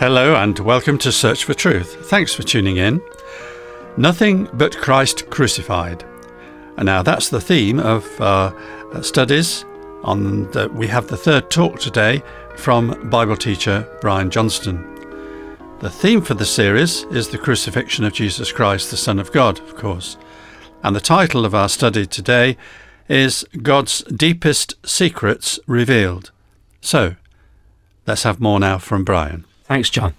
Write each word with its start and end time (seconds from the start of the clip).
Hello 0.00 0.34
and 0.34 0.58
welcome 0.58 0.98
to 0.98 1.12
Search 1.12 1.44
for 1.44 1.54
Truth. 1.54 2.10
Thanks 2.10 2.34
for 2.34 2.42
tuning 2.42 2.78
in. 2.78 3.00
Nothing 3.96 4.48
but 4.54 4.76
Christ 4.76 5.30
crucified. 5.30 6.04
And 6.76 6.86
now 6.86 7.02
that's 7.02 7.28
the 7.28 7.40
theme 7.40 7.78
of 7.78 8.04
our 8.20 8.52
uh, 8.92 9.02
studies. 9.02 9.64
On 10.02 10.50
the, 10.50 10.68
we 10.70 10.88
have 10.88 11.06
the 11.06 11.16
third 11.16 11.48
talk 11.48 11.78
today 11.78 12.24
from 12.56 13.08
Bible 13.08 13.36
teacher 13.36 13.88
Brian 14.00 14.30
Johnston. 14.30 14.82
The 15.78 15.90
theme 15.90 16.22
for 16.22 16.34
the 16.34 16.44
series 16.44 17.04
is 17.04 17.28
the 17.28 17.38
crucifixion 17.38 18.04
of 18.04 18.12
Jesus 18.12 18.50
Christ, 18.50 18.90
the 18.90 18.96
Son 18.96 19.20
of 19.20 19.30
God, 19.30 19.60
of 19.60 19.76
course. 19.76 20.16
And 20.82 20.96
the 20.96 21.00
title 21.00 21.46
of 21.46 21.54
our 21.54 21.68
study 21.68 22.04
today 22.04 22.56
is 23.08 23.46
God's 23.62 24.02
Deepest 24.02 24.74
Secrets 24.84 25.60
Revealed. 25.68 26.32
So, 26.80 27.14
let's 28.08 28.24
have 28.24 28.40
more 28.40 28.58
now 28.58 28.78
from 28.78 29.04
Brian. 29.04 29.44
Thanks, 29.64 29.88
John. 29.88 30.14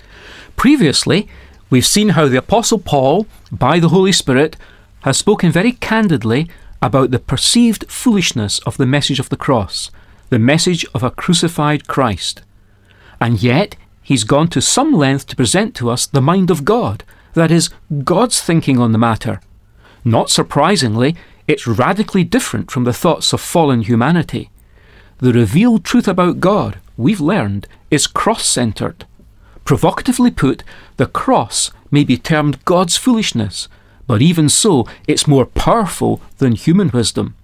Previously, 0.56 1.28
we've 1.70 1.86
seen 1.86 2.10
how 2.10 2.28
the 2.28 2.38
Apostle 2.38 2.80
Paul, 2.80 3.28
by 3.52 3.80
the 3.80 3.90
Holy 3.90 4.12
Spirit, 4.12 4.58
has 5.02 5.18
spoken 5.18 5.52
very 5.52 5.74
candidly 5.74 6.50
about 6.82 7.12
the 7.12 7.20
perceived 7.20 7.90
foolishness 7.90 8.60
of 8.60 8.78
the 8.78 8.88
message 8.88 9.20
of 9.20 9.30
the 9.30 9.38
cross, 9.38 9.92
the 10.30 10.40
message 10.40 10.86
of 10.96 11.04
a 11.04 11.12
crucified 11.12 11.88
Christ. 11.88 12.42
And 13.22 13.42
yet, 13.42 13.76
he's 14.02 14.24
gone 14.24 14.48
to 14.50 14.62
some 14.62 14.94
length 14.94 15.28
to 15.28 15.36
present 15.36 15.76
to 15.76 15.92
us 15.92 16.08
the 16.08 16.22
mind 16.22 16.50
of 16.50 16.66
God, 16.66 17.04
that 17.34 17.52
is, 17.52 17.70
God's 18.04 18.42
thinking 18.42 18.80
on 18.80 18.94
the 18.94 18.98
matter. 18.98 19.42
Not 20.04 20.32
surprisingly, 20.32 21.16
it's 21.48 21.68
radically 21.68 22.24
different 22.24 22.72
from 22.72 22.84
the 22.84 22.94
thoughts 22.94 23.32
of 23.32 23.42
fallen 23.42 23.82
humanity. 23.82 24.50
The 25.20 25.34
revealed 25.34 25.84
truth 25.84 26.08
about 26.08 26.40
God, 26.40 26.80
we've 26.98 27.22
learned, 27.22 27.68
is 27.92 28.08
cross 28.08 28.46
centered. 28.46 29.06
Provocatively 29.66 30.32
put, 30.32 30.64
the 30.98 31.08
cross 31.08 31.72
may 31.92 32.04
be 32.04 32.18
termed 32.18 32.64
God's 32.66 32.98
foolishness, 32.98 33.68
but 34.08 34.22
even 34.22 34.48
so, 34.48 34.88
it's 35.08 35.28
more 35.28 35.46
powerful 35.46 36.22
than 36.38 36.54
human 36.54 36.90
wisdom. 36.90 37.36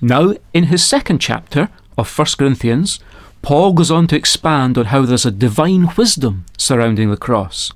Now, 0.00 0.34
in 0.52 0.64
his 0.64 0.84
second 0.84 1.20
chapter 1.20 1.70
of 1.96 2.18
1 2.18 2.26
Corinthians, 2.38 3.00
Paul 3.40 3.72
goes 3.72 3.90
on 3.90 4.06
to 4.08 4.16
expand 4.16 4.76
on 4.76 4.86
how 4.86 5.02
there's 5.02 5.24
a 5.24 5.30
divine 5.30 5.88
wisdom 5.96 6.44
surrounding 6.58 7.10
the 7.10 7.16
cross. 7.16 7.72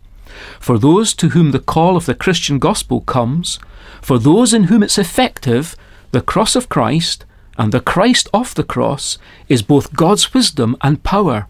For 0.60 0.78
those 0.78 1.14
to 1.14 1.30
whom 1.30 1.52
the 1.52 1.58
call 1.58 1.96
of 1.96 2.06
the 2.06 2.14
Christian 2.14 2.58
gospel 2.58 3.00
comes, 3.00 3.58
for 4.02 4.18
those 4.18 4.52
in 4.52 4.64
whom 4.64 4.82
it's 4.82 4.98
effective, 4.98 5.74
the 6.10 6.20
cross 6.20 6.54
of 6.54 6.68
Christ 6.68 7.24
and 7.56 7.72
the 7.72 7.80
Christ 7.80 8.28
of 8.34 8.54
the 8.56 8.64
cross 8.64 9.16
is 9.48 9.62
both 9.62 9.94
God's 9.94 10.34
wisdom 10.34 10.76
and 10.82 11.02
power. 11.02 11.46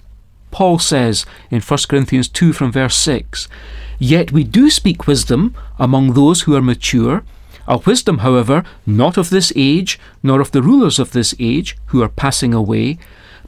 Paul 0.55 0.79
says 0.79 1.27
in 1.51 1.61
1 1.61 1.79
Corinthians 1.89 2.29
2 2.29 2.53
from 2.53 2.71
verse 2.71 2.97
6 2.99 3.49
Yet 3.99 4.31
we 4.31 4.45
do 4.45 4.71
speak 4.71 5.09
wisdom 5.09 5.53
among 5.81 6.13
those 6.13 6.43
who 6.43 6.55
are 6.55 6.63
mature, 6.63 7.25
a 7.67 7.79
wisdom, 7.79 8.19
however, 8.19 8.63
not 8.87 9.17
of 9.17 9.31
this 9.31 9.53
age, 9.57 9.99
nor 10.23 10.41
of 10.41 10.53
the 10.53 10.63
rulers 10.63 11.01
of 11.01 11.11
this 11.11 11.35
age 11.41 11.77
who 11.87 12.05
are 12.05 12.09
passing 12.09 12.55
away, 12.55 12.99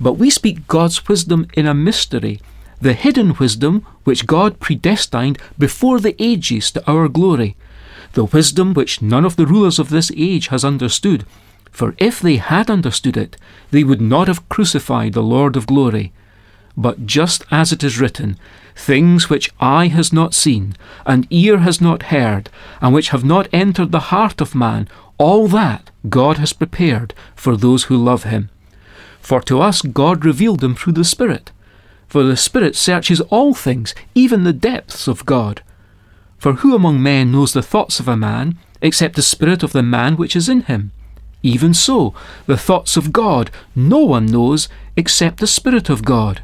but 0.01 0.15
we 0.15 0.31
speak 0.31 0.67
God's 0.67 1.07
wisdom 1.07 1.47
in 1.55 1.69
a 1.69 1.75
mystery, 1.75 2.41
the 2.81 2.93
hidden 2.93 3.35
wisdom 3.35 3.87
which 4.03 4.27
God 4.27 4.59
predestined 4.59 5.39
before 5.57 6.01
the 6.01 6.21
ages 6.21 6.73
to 6.73 6.91
our 6.91 7.07
glory, 7.07 7.55
the 8.15 8.25
wisdom 8.25 8.75
which 8.75 9.01
none 9.01 9.25
of 9.25 9.37
the 9.37 9.47
rulers 9.47 9.79
of 9.79 9.91
this 9.91 10.11
age 10.17 10.49
has 10.49 10.65
understood. 10.65 11.25
For 11.71 11.95
if 11.99 12.19
they 12.19 12.39
had 12.39 12.69
understood 12.69 13.17
it, 13.17 13.37
they 13.71 13.85
would 13.85 14.01
not 14.01 14.27
have 14.27 14.49
crucified 14.49 15.13
the 15.13 15.23
Lord 15.23 15.55
of 15.55 15.69
glory. 15.69 16.13
But 16.77 17.07
just 17.07 17.45
as 17.51 17.73
it 17.73 17.83
is 17.83 17.99
written, 17.99 18.39
things 18.75 19.31
which 19.31 19.51
eye 19.59 19.87
has 19.87 20.13
not 20.13 20.35
seen, 20.35 20.77
and 21.07 21.27
ear 21.31 21.59
has 21.59 21.81
not 21.81 22.05
heard, 22.05 22.51
and 22.81 22.95
which 22.95 23.09
have 23.09 23.25
not 23.25 23.49
entered 23.53 23.93
the 23.93 24.11
heart 24.11 24.41
of 24.41 24.55
man, 24.55 24.89
all 25.19 25.49
that 25.49 25.91
God 26.09 26.37
has 26.37 26.53
prepared 26.53 27.15
for 27.35 27.57
those 27.57 27.85
who 27.85 27.97
love 27.97 28.25
him. 28.25 28.51
For 29.21 29.41
to 29.43 29.61
us 29.61 29.83
God 29.83 30.25
revealed 30.25 30.61
them 30.61 30.75
through 30.75 30.93
the 30.93 31.05
Spirit. 31.05 31.51
For 32.07 32.23
the 32.23 32.37
Spirit 32.37 32.77
searches 32.77 33.21
all 33.23 33.55
things, 33.55 33.95
even 34.15 34.45
the 34.45 34.53
depths 34.53 35.09
of 35.09 35.27
God. 35.27 35.63
For 36.39 36.55
who 36.55 36.77
among 36.77 37.03
men 37.03 37.33
knows 37.33 37.53
the 37.53 37.63
thoughts 37.63 37.99
of 37.99 38.07
a 38.07 38.17
man, 38.17 38.59
except 38.83 39.17
the 39.17 39.23
Spirit 39.23 39.63
of 39.63 39.73
the 39.73 39.83
man 39.83 40.17
which 40.17 40.37
is 40.37 40.49
in 40.49 40.61
him? 40.63 40.93
Even 41.43 41.73
so, 41.75 42.15
the 42.47 42.57
thoughts 42.57 42.97
of 42.97 43.13
God 43.13 43.51
no 43.75 43.99
one 43.99 44.27
knows 44.27 44.69
except 44.97 45.41
the 45.41 45.47
Spirit 45.47 45.89
of 45.89 46.05
God. 46.05 46.43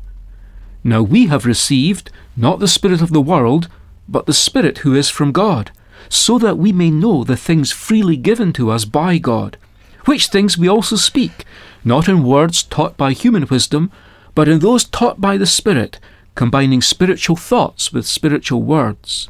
Now 0.84 1.02
we 1.02 1.26
have 1.26 1.46
received 1.46 2.10
not 2.36 2.58
the 2.58 2.68
Spirit 2.68 3.00
of 3.00 3.12
the 3.12 3.20
world, 3.20 3.68
but 4.08 4.26
the 4.26 4.34
Spirit 4.34 4.78
who 4.78 4.94
is 4.94 5.08
from 5.08 5.32
God, 5.32 5.70
so 6.08 6.38
that 6.38 6.58
we 6.58 6.72
may 6.72 6.90
know 6.90 7.24
the 7.24 7.36
things 7.36 7.72
freely 7.72 8.16
given 8.16 8.52
to 8.54 8.70
us 8.70 8.84
by 8.84 9.18
God, 9.18 9.56
which 10.04 10.26
things 10.26 10.58
we 10.58 10.68
also 10.68 10.96
speak, 10.96 11.44
not 11.84 12.08
in 12.08 12.24
words 12.24 12.62
taught 12.62 12.96
by 12.96 13.12
human 13.12 13.46
wisdom, 13.46 13.90
but 14.34 14.48
in 14.48 14.58
those 14.58 14.84
taught 14.84 15.20
by 15.20 15.36
the 15.36 15.46
Spirit, 15.46 16.00
combining 16.34 16.82
spiritual 16.82 17.36
thoughts 17.36 17.92
with 17.92 18.06
spiritual 18.06 18.62
words. 18.62 19.28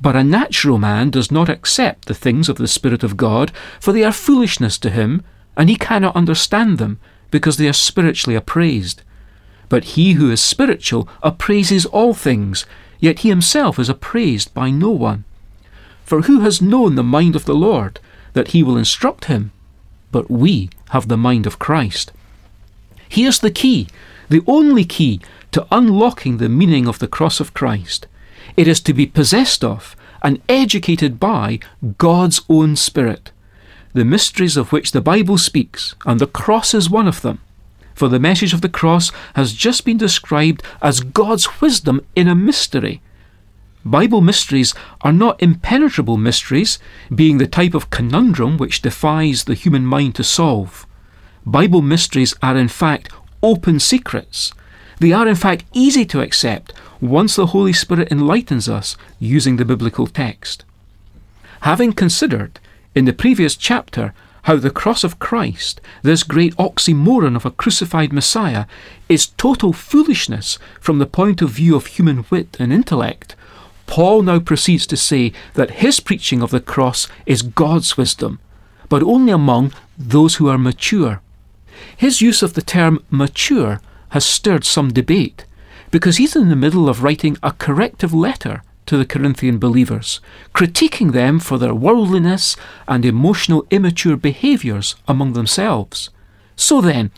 But 0.00 0.14
a 0.14 0.22
natural 0.22 0.78
man 0.78 1.10
does 1.10 1.32
not 1.32 1.48
accept 1.48 2.06
the 2.06 2.14
things 2.14 2.48
of 2.48 2.56
the 2.56 2.68
Spirit 2.68 3.02
of 3.02 3.16
God, 3.16 3.50
for 3.80 3.92
they 3.92 4.04
are 4.04 4.12
foolishness 4.12 4.78
to 4.78 4.90
him, 4.90 5.24
and 5.56 5.68
he 5.68 5.76
cannot 5.76 6.14
understand 6.14 6.78
them, 6.78 7.00
because 7.32 7.56
they 7.56 7.66
are 7.66 7.72
spiritually 7.72 8.36
appraised. 8.36 9.02
But 9.68 9.96
he 9.96 10.12
who 10.12 10.30
is 10.30 10.40
spiritual 10.40 11.08
appraises 11.22 11.86
all 11.86 12.14
things, 12.14 12.64
yet 13.00 13.20
he 13.20 13.28
himself 13.28 13.78
is 13.78 13.88
appraised 13.88 14.54
by 14.54 14.70
no 14.70 14.90
one. 14.90 15.24
For 16.04 16.22
who 16.22 16.40
has 16.40 16.62
known 16.62 16.94
the 16.94 17.02
mind 17.02 17.36
of 17.36 17.44
the 17.44 17.54
Lord, 17.54 18.00
that 18.32 18.48
he 18.48 18.62
will 18.62 18.78
instruct 18.78 19.26
him? 19.26 19.52
But 20.10 20.30
we 20.30 20.70
have 20.90 21.08
the 21.08 21.18
mind 21.18 21.46
of 21.46 21.58
Christ. 21.58 22.12
Here's 23.08 23.40
the 23.40 23.50
key, 23.50 23.88
the 24.28 24.42
only 24.46 24.84
key 24.84 25.20
to 25.52 25.66
unlocking 25.70 26.38
the 26.38 26.48
meaning 26.48 26.86
of 26.88 26.98
the 26.98 27.08
cross 27.08 27.40
of 27.40 27.54
Christ. 27.54 28.06
It 28.56 28.66
is 28.66 28.80
to 28.80 28.94
be 28.94 29.06
possessed 29.06 29.62
of 29.62 29.96
and 30.22 30.40
educated 30.48 31.20
by 31.20 31.60
God's 31.98 32.40
own 32.48 32.74
Spirit, 32.76 33.30
the 33.92 34.04
mysteries 34.04 34.56
of 34.56 34.72
which 34.72 34.92
the 34.92 35.00
Bible 35.00 35.38
speaks, 35.38 35.94
and 36.06 36.20
the 36.20 36.26
cross 36.26 36.74
is 36.74 36.90
one 36.90 37.06
of 37.06 37.20
them 37.20 37.40
for 37.98 38.08
the 38.08 38.20
message 38.20 38.54
of 38.54 38.60
the 38.60 38.68
cross 38.68 39.10
has 39.34 39.52
just 39.52 39.84
been 39.84 39.98
described 39.98 40.62
as 40.80 41.00
God's 41.00 41.60
wisdom 41.60 42.00
in 42.14 42.28
a 42.28 42.34
mystery. 42.34 43.02
Bible 43.84 44.20
mysteries 44.20 44.72
are 45.00 45.12
not 45.12 45.42
impenetrable 45.42 46.16
mysteries, 46.16 46.78
being 47.12 47.38
the 47.38 47.46
type 47.46 47.74
of 47.74 47.90
conundrum 47.90 48.56
which 48.56 48.82
defies 48.82 49.44
the 49.44 49.54
human 49.54 49.84
mind 49.84 50.14
to 50.14 50.22
solve. 50.22 50.86
Bible 51.44 51.82
mysteries 51.82 52.34
are 52.40 52.56
in 52.56 52.68
fact 52.68 53.10
open 53.42 53.80
secrets. 53.80 54.52
They 55.00 55.12
are 55.12 55.26
in 55.26 55.36
fact 55.36 55.64
easy 55.72 56.04
to 56.06 56.20
accept 56.20 56.72
once 57.00 57.34
the 57.34 57.46
Holy 57.46 57.72
Spirit 57.72 58.12
enlightens 58.12 58.68
us 58.68 58.96
using 59.18 59.56
the 59.56 59.64
biblical 59.64 60.06
text. 60.06 60.64
Having 61.62 61.94
considered 61.94 62.60
in 62.94 63.06
the 63.06 63.12
previous 63.12 63.56
chapter 63.56 64.14
how 64.42 64.56
the 64.56 64.70
cross 64.70 65.04
of 65.04 65.18
Christ, 65.18 65.80
this 66.02 66.22
great 66.22 66.56
oxymoron 66.56 67.36
of 67.36 67.44
a 67.44 67.50
crucified 67.50 68.12
Messiah, 68.12 68.66
is 69.08 69.26
total 69.26 69.72
foolishness 69.72 70.58
from 70.80 70.98
the 70.98 71.06
point 71.06 71.42
of 71.42 71.50
view 71.50 71.76
of 71.76 71.86
human 71.86 72.24
wit 72.30 72.56
and 72.58 72.72
intellect, 72.72 73.36
Paul 73.88 74.22
now 74.22 74.38
proceeds 74.38 74.86
to 74.88 74.96
say 74.96 75.32
that 75.54 75.82
his 75.82 75.98
preaching 75.98 76.42
of 76.42 76.50
the 76.50 76.60
cross 76.60 77.08
is 77.26 77.42
God's 77.42 77.96
wisdom, 77.96 78.38
but 78.88 79.02
only 79.02 79.32
among 79.32 79.72
those 79.96 80.36
who 80.36 80.48
are 80.48 80.58
mature. 80.58 81.22
His 81.96 82.20
use 82.20 82.42
of 82.42 82.52
the 82.54 82.62
term 82.62 83.02
mature 83.10 83.80
has 84.10 84.24
stirred 84.24 84.64
some 84.64 84.92
debate, 84.92 85.46
because 85.90 86.18
he's 86.18 86.36
in 86.36 86.50
the 86.50 86.56
middle 86.56 86.88
of 86.88 87.02
writing 87.02 87.38
a 87.42 87.52
corrective 87.52 88.12
letter 88.12 88.62
to 88.88 88.96
the 88.96 89.06
Corinthian 89.06 89.58
believers, 89.58 90.20
critiquing 90.54 91.12
them 91.12 91.38
for 91.38 91.58
their 91.58 91.74
worldliness 91.74 92.56
and 92.88 93.04
emotional 93.04 93.66
immature 93.70 94.16
behaviours 94.16 94.96
among 95.06 95.34
themselves. 95.34 96.10
So 96.56 96.80
then, 96.80 97.10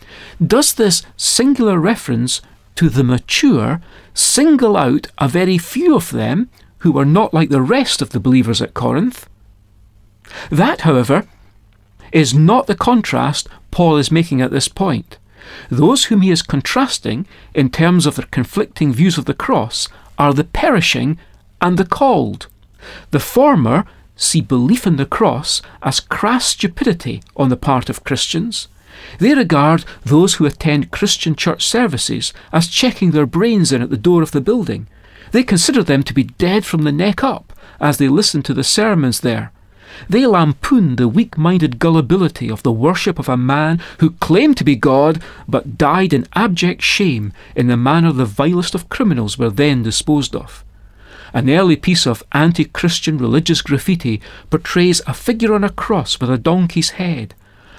does 0.45 0.73
this 0.73 1.01
singular 1.15 1.79
reference 1.79 2.41
to 2.75 2.89
the 2.89 3.03
mature 3.03 3.81
single 4.13 4.75
out 4.75 5.07
a 5.17 5.27
very 5.27 5.57
few 5.57 5.95
of 5.95 6.11
them 6.11 6.49
who 6.79 6.91
were 6.91 7.05
not 7.05 7.33
like 7.33 7.49
the 7.49 7.61
rest 7.61 8.01
of 8.01 8.09
the 8.09 8.19
believers 8.19 8.61
at 8.61 8.73
Corinth? 8.73 9.27
That, 10.49 10.81
however, 10.81 11.25
is 12.11 12.33
not 12.33 12.67
the 12.67 12.75
contrast 12.75 13.47
Paul 13.71 13.95
is 13.95 14.11
making 14.11 14.41
at 14.41 14.51
this 14.51 14.67
point. 14.67 15.17
Those 15.69 16.05
whom 16.05 16.21
he 16.21 16.31
is 16.31 16.41
contrasting 16.41 17.25
in 17.53 17.69
terms 17.69 18.05
of 18.05 18.15
their 18.15 18.27
conflicting 18.27 18.91
views 18.91 19.17
of 19.17 19.25
the 19.25 19.33
cross 19.33 19.87
are 20.17 20.33
the 20.33 20.43
perishing 20.43 21.17
and 21.61 21.77
the 21.77 21.85
called. 21.85 22.47
The 23.11 23.19
former 23.19 23.85
see 24.15 24.41
belief 24.41 24.85
in 24.85 24.97
the 24.97 25.05
cross 25.05 25.61
as 25.81 25.99
crass 25.99 26.45
stupidity 26.45 27.21
on 27.35 27.49
the 27.49 27.57
part 27.57 27.89
of 27.89 28.03
Christians. 28.03 28.67
They 29.19 29.33
regard 29.33 29.85
those 30.03 30.35
who 30.35 30.45
attend 30.45 30.91
Christian 30.91 31.35
church 31.35 31.65
services 31.65 32.33
as 32.51 32.67
checking 32.67 33.11
their 33.11 33.25
brains 33.25 33.71
in 33.71 33.81
at 33.81 33.89
the 33.89 33.97
door 33.97 34.21
of 34.21 34.31
the 34.31 34.41
building, 34.41 34.87
They 35.31 35.43
consider 35.43 35.81
them 35.81 36.03
to 36.03 36.13
be 36.13 36.23
dead 36.23 36.65
from 36.65 36.83
the 36.83 36.91
neck 36.91 37.23
up 37.23 37.53
as 37.79 37.97
they 37.97 38.09
listen 38.09 38.43
to 38.43 38.53
the 38.53 38.63
sermons 38.63 39.21
there. 39.21 39.51
They 40.09 40.25
lampoon 40.25 40.95
the 40.95 41.07
weak 41.07 41.37
minded 41.37 41.79
gullibility 41.79 42.49
of 42.49 42.63
the 42.63 42.71
worship 42.71 43.19
of 43.19 43.29
a 43.29 43.37
man 43.37 43.81
who 43.99 44.11
claimed 44.11 44.57
to 44.57 44.63
be 44.63 44.75
God 44.75 45.21
but 45.47 45.77
died 45.77 46.13
in 46.13 46.27
abject 46.33 46.81
shame 46.81 47.33
in 47.55 47.67
the 47.67 47.77
manner 47.77 48.11
the 48.11 48.25
vilest 48.25 48.73
of 48.73 48.89
criminals 48.89 49.37
were 49.37 49.49
then 49.49 49.83
disposed 49.83 50.35
of. 50.35 50.63
An 51.33 51.49
early 51.49 51.75
piece 51.75 52.05
of 52.05 52.23
anti 52.33 52.65
Christian 52.65 53.17
religious 53.17 53.61
graffiti 53.61 54.21
portrays 54.49 55.01
a 55.07 55.13
figure 55.13 55.53
on 55.53 55.63
a 55.63 55.69
cross 55.69 56.19
with 56.19 56.29
a 56.29 56.37
donkey's 56.37 56.91
head. 56.91 57.33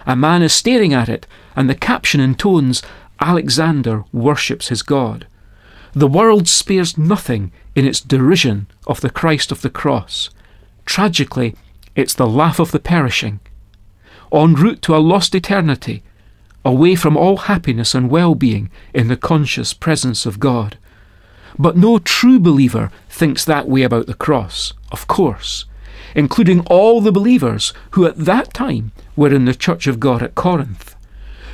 A 0.07 0.17
man 0.17 0.43
is 0.43 0.53
staring 0.53 0.95
at 0.95 1.09
it, 1.09 1.27
and 1.55 1.69
the 1.69 1.75
caption 1.75 2.21
intones, 2.21 2.83
Alexander 3.21 4.05
worships 4.13 4.69
his 4.69 4.83
God. 4.83 5.27
The 5.93 6.09
world 6.09 6.49
spares 6.49 6.97
nothing 6.97 7.53
in 7.75 7.87
its 7.87 8.01
derision 8.01 8.67
of 8.87 9.01
the 9.01 9.11
Christ 9.11 9.53
of 9.53 9.61
the 9.61 9.71
cross. 9.71 10.31
Tragically, 10.87 11.55
it's 11.95 12.15
the 12.15 12.27
laugh 12.27 12.59
of 12.59 12.71
the 12.71 12.81
perishing. 12.81 13.41
En 14.33 14.55
route 14.55 14.81
to 14.83 14.97
a 14.97 14.99
lost 14.99 15.35
eternity, 15.35 16.03
away 16.65 16.95
from 16.95 17.17
all 17.17 17.37
happiness 17.37 17.95
and 17.95 18.11
well 18.11 18.35
being 18.35 18.71
in 18.95 19.09
the 19.09 19.17
conscious 19.17 19.75
presence 19.75 20.25
of 20.25 20.41
God. 20.41 20.79
But 21.59 21.77
no 21.77 21.99
true 21.99 22.39
believer 22.39 22.91
thinks 23.09 23.45
that 23.45 23.69
way 23.69 23.83
about 23.83 24.07
the 24.07 24.15
cross, 24.15 24.73
of 24.91 25.07
course, 25.07 25.67
including 26.15 26.61
all 26.67 27.01
the 27.01 27.13
believers 27.13 27.73
who 27.93 28.07
at 28.07 28.17
that 28.17 28.55
time 28.55 28.93
were 29.17 29.33
in 29.33 29.45
the 29.45 29.55
Church 29.55 29.87
of 29.87 30.01
God 30.01 30.23
at 30.23 30.35
Corinth. 30.35 30.95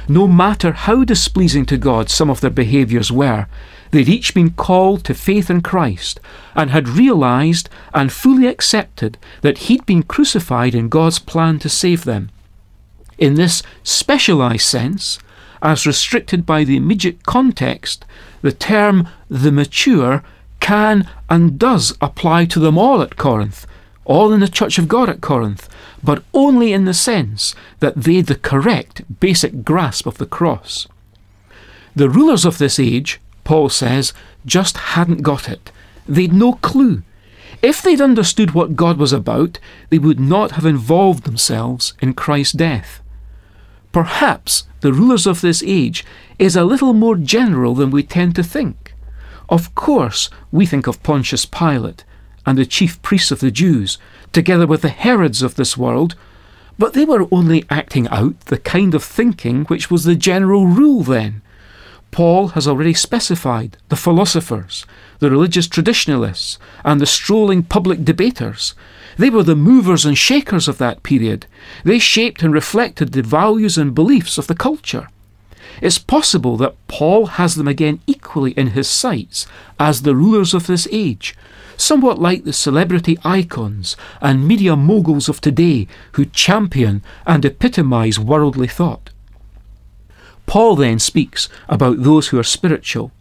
No 0.08 0.26
matter 0.26 0.72
how 0.72 1.04
displeasing 1.04 1.66
to 1.66 1.76
God 1.76 2.08
some 2.08 2.30
of 2.30 2.40
their 2.40 2.50
behaviours 2.50 3.12
were, 3.12 3.46
they'd 3.90 4.08
each 4.08 4.34
been 4.34 4.50
called 4.50 5.04
to 5.04 5.14
faith 5.14 5.50
in 5.50 5.60
Christ 5.60 6.18
and 6.54 6.70
had 6.70 6.88
realized 6.88 7.68
and 7.92 8.10
fully 8.10 8.46
accepted 8.46 9.18
that 9.42 9.58
he'd 9.58 9.84
been 9.84 10.02
crucified 10.02 10.74
in 10.74 10.88
God's 10.88 11.18
plan 11.18 11.58
to 11.58 11.68
save 11.68 12.04
them. 12.04 12.30
In 13.18 13.34
this 13.34 13.62
specialized 13.82 14.64
sense, 14.64 15.18
as 15.62 15.86
restricted 15.86 16.46
by 16.46 16.64
the 16.64 16.76
immediate 16.76 17.24
context, 17.26 18.04
the 18.42 18.52
term 18.52 19.08
the 19.28 19.52
mature 19.52 20.22
can 20.60 21.08
and 21.28 21.58
does 21.58 21.96
apply 22.00 22.44
to 22.46 22.60
them 22.60 22.76
all 22.76 23.02
at 23.02 23.16
Corinth, 23.16 23.66
all 24.04 24.32
in 24.32 24.40
the 24.40 24.48
Church 24.48 24.78
of 24.78 24.88
God 24.88 25.08
at 25.08 25.20
Corinth, 25.20 25.68
but 26.02 26.22
only 26.32 26.72
in 26.72 26.84
the 26.84 26.94
sense 26.94 27.54
that 27.80 27.94
they'd 27.94 28.26
the 28.26 28.34
correct 28.34 29.02
basic 29.20 29.64
grasp 29.64 30.06
of 30.06 30.18
the 30.18 30.26
cross. 30.26 30.86
The 31.94 32.08
rulers 32.08 32.44
of 32.44 32.58
this 32.58 32.78
age, 32.78 33.20
Paul 33.44 33.68
says, 33.68 34.12
just 34.46 34.76
hadn't 34.76 35.22
got 35.22 35.48
it. 35.48 35.72
They'd 36.06 36.32
no 36.32 36.54
clue. 36.54 37.02
If 37.60 37.82
they'd 37.82 38.00
understood 38.00 38.52
what 38.52 38.76
God 38.76 38.98
was 38.98 39.12
about, 39.12 39.58
they 39.90 39.98
would 39.98 40.20
not 40.20 40.52
have 40.52 40.64
involved 40.64 41.24
themselves 41.24 41.94
in 42.00 42.14
Christ's 42.14 42.52
death. 42.52 43.02
Perhaps 43.92 44.64
the 44.80 44.92
rulers 44.92 45.26
of 45.26 45.40
this 45.40 45.62
age 45.66 46.04
is 46.38 46.56
a 46.56 46.64
little 46.64 46.92
more 46.92 47.16
general 47.16 47.74
than 47.74 47.90
we 47.90 48.02
tend 48.02 48.34
to 48.36 48.42
think. 48.42 48.94
Of 49.48 49.74
course, 49.74 50.28
we 50.52 50.66
think 50.66 50.86
of 50.86 51.02
Pontius 51.02 51.46
Pilate 51.46 52.04
and 52.44 52.58
the 52.58 52.66
chief 52.66 53.00
priests 53.02 53.30
of 53.30 53.40
the 53.40 53.50
Jews, 53.50 53.98
together 54.32 54.66
with 54.66 54.82
the 54.82 54.88
Herods 54.88 55.42
of 55.42 55.54
this 55.54 55.76
world, 55.76 56.14
but 56.78 56.92
they 56.92 57.04
were 57.04 57.26
only 57.32 57.64
acting 57.70 58.06
out 58.08 58.38
the 58.42 58.58
kind 58.58 58.94
of 58.94 59.02
thinking 59.02 59.64
which 59.64 59.90
was 59.90 60.04
the 60.04 60.14
general 60.14 60.66
rule 60.66 61.02
then. 61.02 61.42
Paul 62.10 62.48
has 62.48 62.66
already 62.66 62.94
specified 62.94 63.76
the 63.88 63.96
philosophers, 63.96 64.86
the 65.18 65.30
religious 65.30 65.66
traditionalists, 65.66 66.58
and 66.84 67.00
the 67.00 67.06
strolling 67.06 67.62
public 67.62 68.04
debaters. 68.04 68.74
They 69.18 69.30
were 69.30 69.42
the 69.42 69.56
movers 69.56 70.04
and 70.04 70.16
shakers 70.16 70.68
of 70.68 70.78
that 70.78 71.02
period. 71.02 71.46
They 71.84 71.98
shaped 71.98 72.42
and 72.42 72.54
reflected 72.54 73.12
the 73.12 73.22
values 73.22 73.76
and 73.76 73.94
beliefs 73.94 74.38
of 74.38 74.46
the 74.46 74.54
culture. 74.54 75.08
It's 75.82 75.98
possible 75.98 76.56
that 76.58 76.76
Paul 76.86 77.26
has 77.26 77.56
them 77.56 77.68
again 77.68 78.00
equally 78.06 78.52
in 78.52 78.68
his 78.68 78.88
sights 78.88 79.46
as 79.78 80.02
the 80.02 80.14
rulers 80.14 80.54
of 80.54 80.66
this 80.66 80.88
age, 80.90 81.36
somewhat 81.76 82.20
like 82.20 82.44
the 82.44 82.52
celebrity 82.52 83.18
icons 83.24 83.96
and 84.20 84.46
media 84.46 84.76
moguls 84.76 85.28
of 85.28 85.40
today 85.40 85.88
who 86.12 86.24
champion 86.24 87.02
and 87.26 87.44
epitomize 87.44 88.18
worldly 88.18 88.68
thought. 88.68 89.10
Paul 90.46 90.76
then 90.76 90.98
speaks 90.98 91.48
about 91.68 92.02
those 92.02 92.28
who 92.28 92.38
are 92.38 92.44
spiritual. 92.44 93.12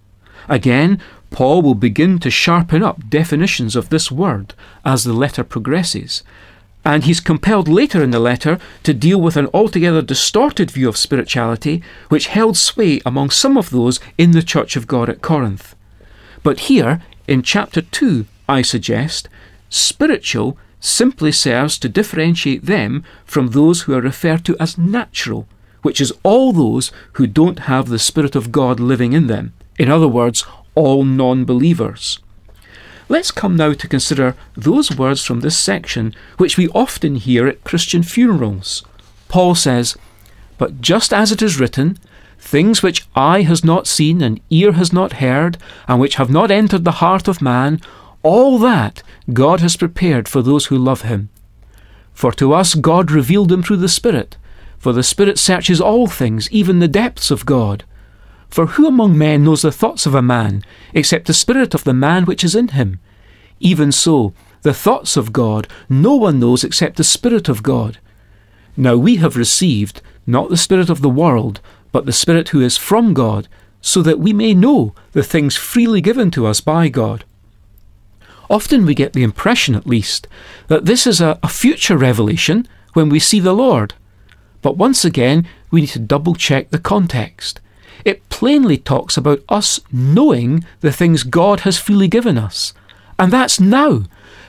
Again, 0.50 1.02
Paul 1.30 1.62
will 1.62 1.76
begin 1.76 2.20
to 2.20 2.32
sharpen 2.32 2.82
up 2.82 3.10
definitions 3.10 3.76
of 3.76 3.90
this 3.90 4.12
word 4.12 4.54
as 4.86 5.04
the 5.04 5.14
letter 5.14 5.44
progresses, 5.44 6.24
and 6.86 7.04
he's 7.04 7.20
compelled 7.20 7.68
later 7.68 8.02
in 8.02 8.12
the 8.12 8.20
letter 8.20 8.60
to 8.84 8.94
deal 8.94 9.20
with 9.20 9.36
an 9.36 9.50
altogether 9.54 10.02
distorted 10.02 10.72
view 10.72 10.88
of 10.88 10.96
spirituality 10.96 11.84
which 12.08 12.28
held 12.28 12.56
sway 12.56 13.02
among 13.06 13.30
some 13.30 13.58
of 13.58 13.72
those 13.72 14.00
in 14.18 14.32
the 14.32 14.42
Church 14.42 14.78
of 14.78 14.88
God 14.88 15.10
at 15.10 15.22
Corinth. 15.22 15.76
But 16.44 16.62
here, 16.62 17.02
in 17.28 17.42
chapter 17.42 17.82
2, 17.82 18.26
I 18.48 18.62
suggest, 18.62 19.28
spiritual 19.70 20.58
simply 20.80 21.34
serves 21.34 21.78
to 21.80 21.90
differentiate 21.90 22.66
them 22.66 23.04
from 23.26 23.50
those 23.50 23.82
who 23.82 23.94
are 23.94 24.02
referred 24.02 24.46
to 24.46 24.56
as 24.58 24.78
natural, 24.78 25.46
which 25.82 26.00
is 26.00 26.14
all 26.24 26.54
those 26.54 26.92
who 27.14 27.28
don't 27.28 27.60
have 27.60 27.90
the 27.90 28.00
Spirit 28.00 28.36
of 28.36 28.54
God 28.54 28.80
living 28.80 29.12
in 29.12 29.28
them. 29.28 29.52
In 29.78 29.90
other 29.90 30.08
words, 30.08 30.46
all 30.76 31.04
non 31.04 31.46
believers. 31.46 32.20
Let's 33.10 33.32
come 33.32 33.56
now 33.56 33.74
to 33.74 33.88
consider 33.88 34.36
those 34.56 34.92
words 34.92 35.24
from 35.24 35.40
this 35.40 35.58
section 35.58 36.14
which 36.38 36.58
we 36.58 36.68
often 36.70 37.16
hear 37.16 37.48
at 37.48 37.64
Christian 37.64 38.04
funerals. 38.04 38.84
Paul 39.30 39.56
says, 39.56 39.98
But 40.58 40.82
just 40.82 41.14
as 41.14 41.32
it 41.32 41.42
is 41.42 41.60
written, 41.60 41.98
things 42.38 42.84
which 42.84 43.08
eye 43.16 43.44
has 43.44 43.64
not 43.64 43.88
seen 43.88 44.22
and 44.22 44.42
ear 44.50 44.74
has 44.74 44.92
not 44.92 45.14
heard, 45.14 45.58
and 45.88 46.00
which 46.00 46.16
have 46.16 46.30
not 46.30 46.52
entered 46.52 46.84
the 46.84 47.00
heart 47.04 47.28
of 47.28 47.42
man, 47.42 47.80
all 48.24 48.58
that 48.60 49.04
God 49.32 49.62
has 49.62 49.78
prepared 49.78 50.28
for 50.28 50.42
those 50.42 50.66
who 50.66 50.78
love 50.78 51.04
him. 51.04 51.30
For 52.14 52.32
to 52.34 52.54
us 52.54 52.76
God 52.76 53.10
revealed 53.10 53.50
them 53.50 53.64
through 53.64 53.78
the 53.78 53.88
Spirit, 53.88 54.38
for 54.78 54.92
the 54.92 55.04
Spirit 55.04 55.40
searches 55.40 55.80
all 55.80 56.08
things, 56.08 56.52
even 56.52 56.80
the 56.80 56.88
depths 56.88 57.32
of 57.32 57.46
God. 57.46 57.86
For 58.50 58.66
who 58.66 58.88
among 58.88 59.18
men 59.18 59.44
knows 59.44 59.62
the 59.62 59.72
thoughts 59.72 60.06
of 60.06 60.16
a 60.16 60.22
man, 60.22 60.64
except 60.94 61.28
the 61.28 61.34
spirit 61.34 61.74
of 61.74 61.84
the 61.84 61.94
man 61.94 62.26
which 62.26 62.44
is 62.44 62.56
in 62.56 62.70
him? 62.70 63.00
Even 63.60 63.92
so, 63.92 64.34
the 64.62 64.74
thoughts 64.74 65.16
of 65.16 65.34
God 65.34 65.68
no 65.88 66.16
one 66.16 66.40
knows 66.40 66.64
except 66.64 66.98
the 66.98 67.04
Spirit 67.04 67.48
of 67.48 67.64
God. 67.64 68.00
Now 68.76 68.98
we 68.98 69.16
have 69.18 69.38
received 69.38 70.02
not 70.26 70.50
the 70.50 70.58
Spirit 70.58 70.90
of 70.90 71.02
the 71.02 71.10
world, 71.10 71.62
but 71.92 72.06
the 72.06 72.12
Spirit 72.12 72.50
who 72.50 72.62
is 72.62 72.78
from 72.78 73.14
God, 73.14 73.48
so 73.82 74.02
that 74.02 74.20
we 74.20 74.34
may 74.34 74.54
know 74.54 74.94
the 75.14 75.24
things 75.24 75.56
freely 75.56 76.02
given 76.02 76.32
to 76.32 76.46
us 76.46 76.60
by 76.60 76.90
God. 76.90 77.24
Often 78.50 78.86
we 78.86 78.94
get 78.94 79.14
the 79.14 79.24
impression, 79.24 79.76
at 79.76 79.88
least, 79.88 80.28
that 80.68 80.86
this 80.86 81.08
is 81.08 81.22
a, 81.22 81.40
a 81.44 81.48
future 81.48 81.98
revelation 81.98 82.68
when 82.94 83.10
we 83.10 83.20
see 83.20 83.40
the 83.40 83.54
Lord. 83.54 83.94
But 84.62 84.78
once 84.78 85.06
again, 85.06 85.48
we 85.72 85.82
need 85.82 85.90
to 85.92 86.00
double 86.00 86.36
check 86.36 86.70
the 86.70 86.80
context. 86.80 87.62
It 88.06 88.28
plainly 88.30 88.78
talks 88.78 89.18
about 89.18 89.44
us 89.50 89.80
knowing 89.92 90.66
the 90.82 90.92
things 90.92 91.24
God 91.24 91.62
has 91.62 91.78
freely 91.78 92.08
given 92.08 92.38
us. 92.38 92.74
And 93.20 93.32
that's 93.34 93.60
now, 93.60 94.04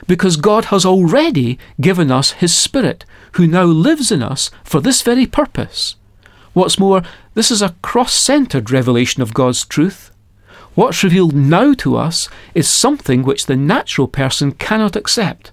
because 0.07 0.37
God 0.37 0.65
has 0.65 0.85
already 0.85 1.57
given 1.81 2.11
us 2.11 2.31
His 2.31 2.55
Spirit, 2.55 3.05
who 3.33 3.47
now 3.47 3.63
lives 3.63 4.11
in 4.11 4.23
us 4.23 4.49
for 4.63 4.79
this 4.79 5.01
very 5.01 5.25
purpose. 5.25 5.95
What's 6.53 6.79
more, 6.79 7.03
this 7.33 7.51
is 7.51 7.61
a 7.61 7.75
cross 7.81 8.13
centered 8.13 8.71
revelation 8.71 9.21
of 9.21 9.33
God's 9.33 9.65
truth. 9.65 10.11
What's 10.75 11.03
revealed 11.03 11.35
now 11.35 11.73
to 11.75 11.95
us 11.95 12.29
is 12.55 12.69
something 12.69 13.23
which 13.23 13.45
the 13.45 13.55
natural 13.55 14.07
person 14.07 14.53
cannot 14.53 14.95
accept. 14.95 15.51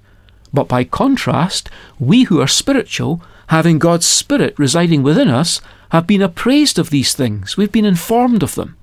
But 0.53 0.69
by 0.69 0.85
contrast, 0.85 1.69
we 1.99 2.25
who 2.25 2.41
are 2.41 2.47
spiritual, 2.47 3.23
having 3.49 3.79
God's 3.79 4.07
Spirit 4.07 4.59
residing 4.59 5.03
within 5.03 5.29
us, 5.29 5.61
have 5.91 6.07
been 6.07 6.23
appraised 6.23 6.79
of 6.79 6.91
these 6.91 7.15
things. 7.15 7.57
We've 7.57 7.73
been 7.73 7.85
informed 7.85 8.43
of 8.43 8.55
them. 8.55 8.77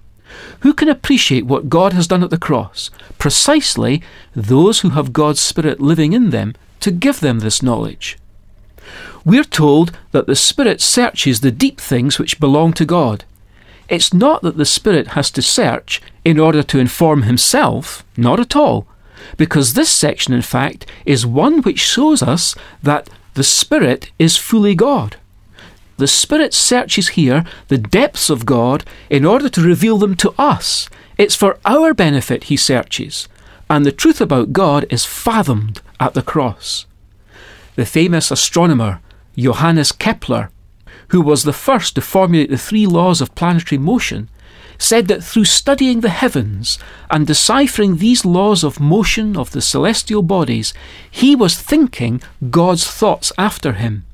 Who 0.61 0.73
can 0.73 0.89
appreciate 0.89 1.45
what 1.45 1.69
God 1.69 1.93
has 1.93 2.07
done 2.07 2.23
at 2.23 2.29
the 2.29 2.37
cross? 2.37 2.89
Precisely 3.17 4.01
those 4.35 4.79
who 4.79 4.89
have 4.89 5.13
God's 5.13 5.39
Spirit 5.39 5.79
living 5.79 6.13
in 6.13 6.31
them 6.31 6.55
to 6.79 6.91
give 6.91 7.19
them 7.19 7.39
this 7.39 7.61
knowledge. 7.61 8.17
We're 9.25 9.43
told 9.43 9.97
that 10.11 10.27
the 10.27 10.35
Spirit 10.35 10.81
searches 10.81 11.41
the 11.41 11.51
deep 11.51 11.79
things 11.79 12.19
which 12.19 12.39
belong 12.39 12.73
to 12.73 12.85
God. 12.85 13.23
It's 13.89 14.13
not 14.13 14.41
that 14.41 14.57
the 14.57 14.65
Spirit 14.65 15.09
has 15.09 15.29
to 15.31 15.41
search 15.41 16.01
in 16.25 16.39
order 16.39 16.63
to 16.63 16.79
inform 16.79 17.23
himself, 17.23 18.03
not 18.17 18.39
at 18.39 18.55
all, 18.55 18.87
because 19.37 19.73
this 19.73 19.89
section, 19.89 20.33
in 20.33 20.41
fact, 20.41 20.85
is 21.05 21.25
one 21.25 21.61
which 21.61 21.79
shows 21.79 22.21
us 22.21 22.55
that 22.81 23.09
the 23.35 23.43
Spirit 23.43 24.11
is 24.19 24.37
fully 24.37 24.75
God. 24.75 25.17
The 25.97 26.07
Spirit 26.07 26.53
searches 26.53 27.09
here 27.09 27.45
the 27.67 27.77
depths 27.77 28.29
of 28.29 28.45
God 28.45 28.83
in 29.09 29.25
order 29.25 29.47
to 29.49 29.61
reveal 29.61 29.97
them 29.97 30.15
to 30.15 30.33
us. 30.37 30.89
It's 31.17 31.35
for 31.35 31.59
our 31.65 31.93
benefit 31.93 32.45
He 32.45 32.57
searches. 32.57 33.27
and 33.69 33.85
the 33.85 33.91
truth 33.91 34.21
about 34.21 34.53
God 34.53 34.85
is 34.89 35.05
fathomed 35.05 35.81
at 35.99 36.13
the 36.13 36.21
cross. 36.21 36.85
The 37.75 37.85
famous 37.85 38.29
astronomer 38.29 38.99
Johannes 39.37 39.91
Kepler, 39.91 40.51
who 41.07 41.21
was 41.21 41.43
the 41.43 41.53
first 41.53 41.95
to 41.95 42.01
formulate 42.01 42.49
the 42.49 42.57
three 42.57 42.85
laws 42.85 43.21
of 43.21 43.33
planetary 43.35 43.79
motion, 43.79 44.29
said 44.77 45.07
that 45.07 45.23
through 45.23 45.45
studying 45.45 46.01
the 46.01 46.09
heavens 46.09 46.77
and 47.09 47.25
deciphering 47.25 47.97
these 47.97 48.25
laws 48.25 48.63
of 48.63 48.79
motion 48.79 49.37
of 49.37 49.51
the 49.51 49.61
celestial 49.61 50.21
bodies, 50.21 50.73
he 51.09 51.35
was 51.35 51.59
thinking 51.59 52.21
God's 52.49 52.85
thoughts 52.85 53.31
after 53.37 53.73
him. 53.73 54.05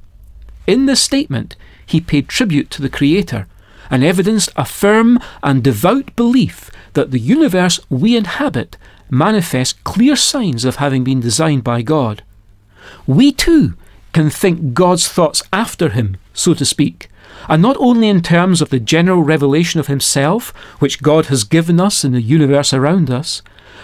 In 0.67 0.85
this 0.85 1.01
statement, 1.01 1.55
he 1.89 1.99
paid 1.99 2.27
tribute 2.27 2.69
to 2.71 2.81
the 2.81 2.89
Creator 2.89 3.47
and 3.89 4.03
evidenced 4.03 4.49
a 4.55 4.65
firm 4.65 5.19
and 5.41 5.63
devout 5.63 6.15
belief 6.15 6.69
that 6.93 7.11
the 7.11 7.19
universe 7.19 7.79
we 7.89 8.15
inhabit 8.15 8.77
manifests 9.09 9.79
clear 9.83 10.15
signs 10.15 10.65
of 10.65 10.75
having 10.75 11.03
been 11.03 11.19
designed 11.19 11.63
by 11.63 11.81
God. 11.81 12.23
We 13.07 13.31
too 13.31 13.73
can 14.13 14.29
think 14.29 14.73
God's 14.73 15.07
thoughts 15.07 15.41
after 15.51 15.89
him, 15.89 16.17
so 16.33 16.53
to 16.53 16.65
speak, 16.65 17.09
and 17.47 17.61
not 17.61 17.77
only 17.79 18.09
in 18.09 18.21
terms 18.21 18.61
of 18.61 18.69
the 18.69 18.79
general 18.79 19.23
revelation 19.23 19.79
of 19.79 19.87
Himself, 19.87 20.49
which 20.79 21.01
God 21.01 21.27
has 21.27 21.43
given 21.43 21.79
us 21.79 22.03
in 22.03 22.11
the 22.11 22.21
universe 22.21 22.73
around 22.73 23.09
us, 23.09 23.41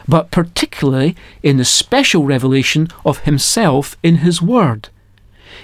but 0.08 0.32
particularly 0.32 1.16
in 1.42 1.58
the 1.58 1.66
special 1.66 2.26
revelation 2.26 2.88
of 3.06 3.20
Himself 3.20 3.98
in 4.04 4.18
His 4.18 4.42
Word. 4.42 4.90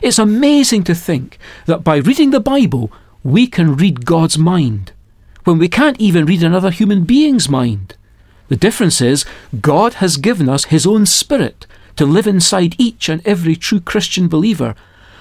It's 0.01 0.19
amazing 0.19 0.83
to 0.85 0.95
think 0.95 1.37
that 1.65 1.83
by 1.83 1.97
reading 1.97 2.31
the 2.31 2.39
Bible, 2.39 2.91
we 3.23 3.47
can 3.47 3.75
read 3.75 4.05
God's 4.05 4.37
mind, 4.37 4.91
when 5.43 5.57
we 5.57 5.67
can't 5.67 5.99
even 5.99 6.25
read 6.25 6.43
another 6.43 6.71
human 6.71 7.03
being's 7.03 7.47
mind. 7.49 7.95
The 8.47 8.55
difference 8.55 8.99
is, 8.99 9.25
God 9.61 9.95
has 9.95 10.17
given 10.17 10.49
us 10.49 10.65
His 10.65 10.85
own 10.85 11.05
Spirit 11.05 11.67
to 11.95 12.05
live 12.05 12.27
inside 12.27 12.75
each 12.77 13.09
and 13.09 13.25
every 13.25 13.55
true 13.55 13.79
Christian 13.79 14.27
believer 14.27 14.75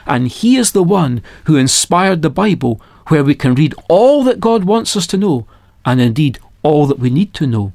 and 0.07 0.29
He 0.29 0.57
is 0.57 0.73
the 0.73 0.83
one 0.83 1.23
who 1.45 1.57
inspired 1.57 2.23
the 2.23 2.31
Bible, 2.31 2.81
where 3.07 3.25
we 3.25 3.35
can 3.35 3.55
read 3.55 3.75
all 3.89 4.25
that 4.25 4.41
God 4.41 4.65
wants 4.65 4.97
us 4.97 5.07
to 5.09 5.17
know, 5.17 5.47
and 5.85 6.01
indeed 6.01 6.39
all 6.63 6.87
that 6.87 6.99
we 6.99 7.11
need 7.11 7.33
to 7.35 7.47
know. 7.47 7.73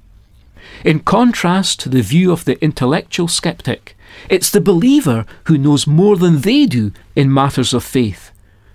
In 0.83 0.99
contrast 0.99 1.79
to 1.81 1.89
the 1.89 2.01
view 2.01 2.31
of 2.31 2.45
the 2.45 2.61
intellectual 2.63 3.27
skeptic, 3.27 3.95
it's 4.29 4.49
the 4.49 4.61
believer 4.61 5.25
who 5.45 5.57
knows 5.57 5.87
more 5.87 6.15
than 6.15 6.41
they 6.41 6.65
do 6.65 6.91
in 7.15 7.33
matters 7.33 7.73
of 7.73 7.83
faith. 7.83 8.31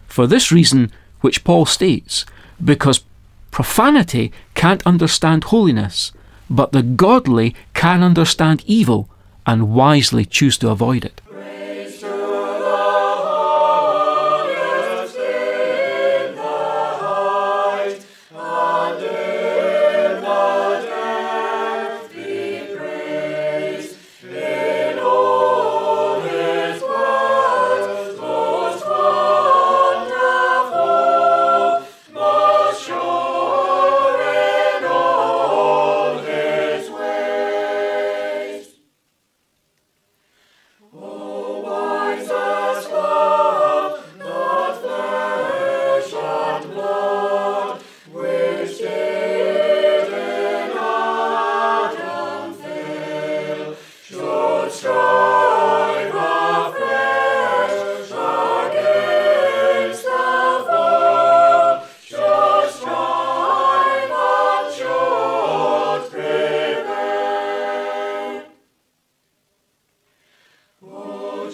For 0.07 0.27
this 0.27 0.51
reason, 0.51 0.91
which 1.21 1.45
Paul 1.45 1.67
states, 1.67 2.27
because 2.63 3.05
profanity 3.51 4.33
can't 4.55 4.87
understand 4.87 5.45
holiness, 5.45 6.13
but 6.49 6.73
the 6.73 6.83
godly 6.83 7.55
can 7.75 8.03
understand 8.03 8.65
evil 8.67 9.09
and 9.47 9.73
wisely 9.73 10.25
choose 10.25 10.59
to 10.59 10.71
avoid 10.71 11.05
it. 11.05 11.21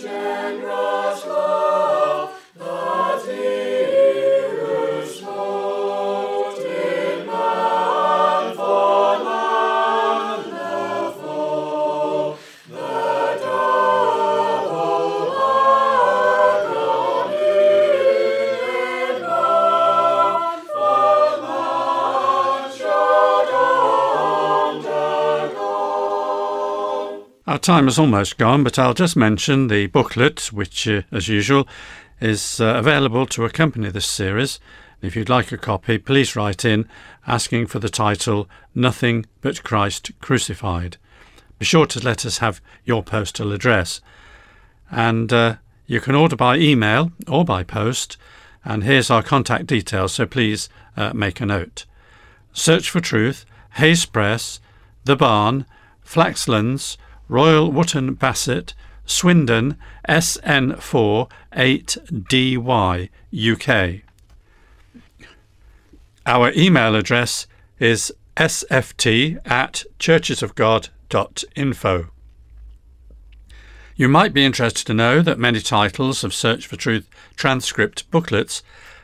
Our 0.04 0.95
time 27.66 27.88
is 27.88 27.98
almost 27.98 28.38
gone, 28.38 28.62
but 28.62 28.78
I'll 28.78 28.94
just 28.94 29.16
mention 29.16 29.66
the 29.66 29.88
booklet, 29.88 30.52
which, 30.52 30.86
uh, 30.86 31.02
as 31.10 31.26
usual, 31.26 31.66
is 32.20 32.60
uh, 32.60 32.66
available 32.76 33.26
to 33.26 33.44
accompany 33.44 33.90
this 33.90 34.06
series. 34.06 34.60
If 35.02 35.16
you'd 35.16 35.28
like 35.28 35.50
a 35.50 35.58
copy, 35.58 35.98
please 35.98 36.36
write 36.36 36.64
in 36.64 36.88
asking 37.26 37.66
for 37.66 37.80
the 37.80 37.88
title 37.88 38.48
Nothing 38.72 39.26
But 39.40 39.64
Christ 39.64 40.12
Crucified. 40.20 40.96
Be 41.58 41.64
sure 41.64 41.86
to 41.86 41.98
let 41.98 42.24
us 42.24 42.38
have 42.38 42.60
your 42.84 43.02
postal 43.02 43.50
address. 43.50 44.00
And 44.88 45.32
uh, 45.32 45.56
you 45.88 46.00
can 46.00 46.14
order 46.14 46.36
by 46.36 46.58
email 46.58 47.10
or 47.26 47.44
by 47.44 47.64
post. 47.64 48.16
And 48.64 48.84
here's 48.84 49.10
our 49.10 49.24
contact 49.24 49.66
details, 49.66 50.12
so 50.12 50.24
please 50.24 50.68
uh, 50.96 51.12
make 51.14 51.40
a 51.40 51.46
note. 51.46 51.84
Search 52.52 52.88
for 52.88 53.00
Truth, 53.00 53.44
Hayes 53.74 54.06
Press, 54.06 54.60
The 55.04 55.16
Barn, 55.16 55.66
Flaxlands, 56.04 56.96
Royal 57.28 57.70
Wootton 57.70 58.14
Bassett, 58.14 58.72
Swindon, 59.04 59.76
SN4 60.08 61.30
8DY, 61.52 63.10
UK. 63.34 64.00
Our 66.26 66.52
email 66.56 66.96
address 66.96 67.46
is 67.78 68.12
sft 68.36 69.38
at 69.46 69.84
churchesofgod.info. 69.98 72.06
You 73.98 74.08
might 74.08 74.34
be 74.34 74.44
interested 74.44 74.86
to 74.86 74.94
know 74.94 75.22
that 75.22 75.38
many 75.38 75.60
titles 75.60 76.22
of 76.22 76.34
Search 76.34 76.66
for 76.66 76.76
Truth 76.76 77.08
transcript 77.34 78.10
booklets 78.10 78.62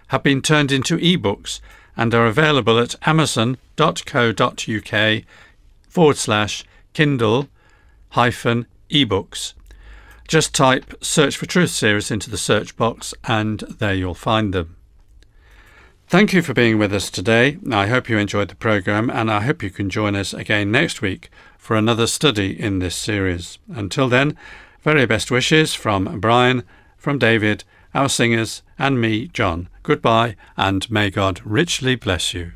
have 0.09 0.23
been 0.23 0.43
turned 0.43 0.71
into 0.71 0.99
ebooks 0.99 1.61
and 1.97 2.14
are 2.14 2.26
available 2.26 2.79
at 2.79 2.95
amazon.co.uk 3.07 3.62
forward 5.88 6.17
slash 6.17 6.64
Kindle 6.93 7.49
hyphen 8.12 8.66
ebooks. 8.90 9.54
Just 10.28 10.54
type 10.54 10.95
Search 11.02 11.37
for 11.37 11.47
Truth 11.47 11.71
series 11.71 12.11
into 12.11 12.31
the 12.31 12.38
search 12.38 12.76
box 12.76 13.12
and 13.25 13.61
there 13.61 13.95
you'll 13.95 14.14
find 14.14 14.54
them. 14.54 14.76
Thank 16.09 16.33
you 16.33 16.42
for 16.42 16.52
being 16.52 16.78
with 16.78 16.92
us 16.92 17.11
today. 17.11 17.59
I 17.71 17.87
hope 17.87 18.09
you 18.09 18.19
enjoyed 18.19 18.49
the 18.49 18.54
programme 18.54 19.09
and 19.11 19.31
I 19.31 19.42
hope 19.42 19.62
you 19.62 19.71
can 19.71 19.88
join 19.88 20.14
us 20.14 20.35
again 20.35 20.71
next 20.71 21.00
week 21.00 21.31
for 21.57 21.75
another 21.75 22.07
study 22.07 22.59
in 22.59 22.81
this 22.81 22.97
series. 22.97 23.59
Until 23.69 24.09
then, 24.09 24.37
very 24.83 25.07
best 25.07 25.31
wishes 25.31 25.75
from 25.75 26.21
Brian, 26.21 26.64
from 26.99 27.19
David, 27.19 27.64
our 27.95 28.09
singers, 28.09 28.62
and 28.78 29.00
me, 29.00 29.28
John. 29.28 29.69
Goodbye, 29.83 30.37
and 30.57 30.90
may 30.90 31.09
God 31.09 31.40
richly 31.45 31.95
bless 31.95 32.35
you. 32.35 32.52